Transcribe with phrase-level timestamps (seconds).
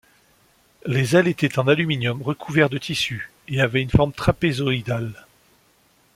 [0.87, 5.27] Les ailes étaient en aluminium recouvert de tissu et avaient une forme trapézoïdale.